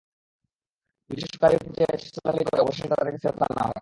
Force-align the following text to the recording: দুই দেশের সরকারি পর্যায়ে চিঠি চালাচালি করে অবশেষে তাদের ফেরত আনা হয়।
দুই 1.09 1.15
দেশের 1.15 1.31
সরকারি 1.33 1.55
পর্যায়ে 1.57 1.97
চিঠি 1.97 2.11
চালাচালি 2.15 2.43
করে 2.45 2.61
অবশেষে 2.61 2.87
তাদের 2.91 3.13
ফেরত 3.15 3.39
আনা 3.43 3.55
হয়। 3.57 3.69